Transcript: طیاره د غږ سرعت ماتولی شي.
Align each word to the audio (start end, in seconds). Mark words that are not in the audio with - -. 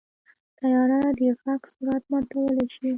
طیاره 0.57 0.99
د 1.17 1.19
غږ 1.41 1.61
سرعت 1.73 2.03
ماتولی 2.11 2.65
شي. 2.75 2.89